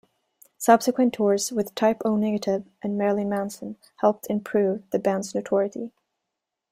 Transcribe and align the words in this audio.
Subsequent 0.57 1.13
tours 1.13 1.51
with 1.51 1.75
Type 1.75 2.01
O 2.03 2.15
Negative 2.15 2.65
and 2.81 2.97
Marilyn 2.97 3.29
Manson 3.29 3.77
helped 3.97 4.25
improve 4.31 4.81
the 4.89 4.97
band's 4.97 5.35
notoriety. 5.35 5.91